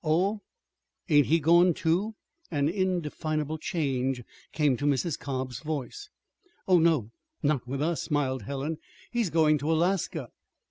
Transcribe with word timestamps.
"Oh, 0.03 0.41
ain't 1.09 1.27
he 1.27 1.39
goin', 1.39 1.75
too?" 1.75 2.15
An 2.49 2.67
indefinable 2.69 3.59
change 3.59 4.23
came 4.51 4.75
to 4.77 4.87
Mrs. 4.87 5.15
Cobb's 5.19 5.59
voice. 5.59 6.09
"Oh, 6.67 6.79
no, 6.79 7.11
not 7.43 7.67
with 7.67 7.83
us," 7.83 8.01
smiled 8.01 8.41
Helen. 8.41 8.77
"He's 9.11 9.29
going 9.29 9.59
to 9.59 9.71
Alaska." 9.71 10.29